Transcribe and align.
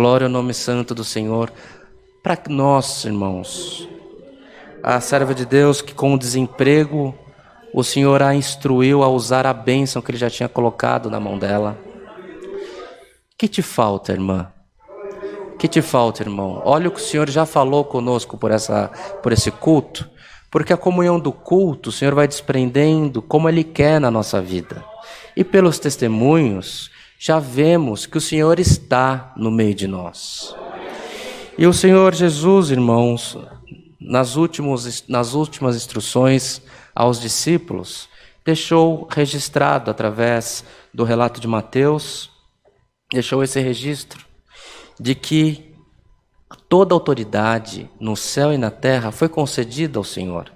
Glória 0.00 0.28
ao 0.28 0.30
nome 0.30 0.54
santo 0.54 0.94
do 0.94 1.04
Senhor. 1.04 1.52
Para 2.22 2.38
nós, 2.48 3.04
irmãos, 3.04 3.86
a 4.82 4.98
serva 4.98 5.34
de 5.34 5.44
Deus 5.44 5.82
que 5.82 5.92
com 5.92 6.14
o 6.14 6.18
desemprego 6.18 7.14
o 7.74 7.84
Senhor 7.84 8.22
a 8.22 8.34
instruiu 8.34 9.02
a 9.02 9.10
usar 9.10 9.46
a 9.46 9.52
bênção 9.52 10.00
que 10.00 10.10
ele 10.10 10.16
já 10.16 10.30
tinha 10.30 10.48
colocado 10.48 11.10
na 11.10 11.20
mão 11.20 11.38
dela. 11.38 11.78
Que 13.36 13.46
te 13.46 13.60
falta, 13.60 14.10
irmã? 14.12 14.50
Que 15.58 15.68
te 15.68 15.82
falta, 15.82 16.22
irmão? 16.22 16.62
Olha 16.64 16.88
o 16.88 16.92
que 16.92 17.00
o 17.00 17.04
Senhor 17.04 17.28
já 17.28 17.44
falou 17.44 17.84
conosco 17.84 18.38
por, 18.38 18.50
essa, 18.50 18.90
por 19.22 19.32
esse 19.32 19.50
culto, 19.50 20.08
porque 20.50 20.72
a 20.72 20.78
comunhão 20.78 21.20
do 21.20 21.30
culto 21.30 21.90
o 21.90 21.92
Senhor 21.92 22.14
vai 22.14 22.26
desprendendo 22.26 23.20
como 23.20 23.50
Ele 23.50 23.64
quer 23.64 24.00
na 24.00 24.10
nossa 24.10 24.40
vida. 24.40 24.82
E 25.36 25.44
pelos 25.44 25.78
testemunhos, 25.78 26.90
já 27.22 27.38
vemos 27.38 28.06
que 28.06 28.16
o 28.16 28.20
Senhor 28.20 28.58
está 28.58 29.34
no 29.36 29.50
meio 29.50 29.74
de 29.74 29.86
nós. 29.86 30.56
E 31.58 31.66
o 31.66 31.72
Senhor 31.72 32.14
Jesus, 32.14 32.70
irmãos, 32.70 33.36
nas, 34.00 34.34
nas 35.06 35.34
últimas 35.34 35.76
instruções 35.76 36.62
aos 36.94 37.20
discípulos, 37.20 38.08
deixou 38.42 39.06
registrado 39.10 39.90
através 39.90 40.64
do 40.94 41.04
relato 41.04 41.42
de 41.42 41.46
Mateus, 41.46 42.30
deixou 43.12 43.44
esse 43.44 43.60
registro 43.60 44.24
de 44.98 45.14
que 45.14 45.74
toda 46.70 46.94
autoridade 46.94 47.90
no 48.00 48.16
céu 48.16 48.50
e 48.50 48.56
na 48.56 48.70
terra 48.70 49.12
foi 49.12 49.28
concedida 49.28 49.98
ao 49.98 50.04
Senhor. 50.04 50.50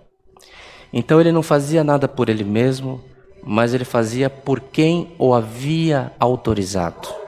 Então 0.90 1.20
ele 1.20 1.30
não 1.30 1.42
fazia 1.42 1.84
nada 1.84 2.08
por 2.08 2.30
ele 2.30 2.42
mesmo, 2.42 3.04
mas 3.44 3.74
ele 3.74 3.84
fazia 3.84 4.30
por 4.30 4.60
quem 4.60 5.12
o 5.18 5.34
havia 5.34 6.12
autorizado. 6.18 7.23